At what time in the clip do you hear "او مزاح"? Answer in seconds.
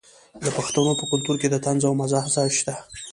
1.89-2.25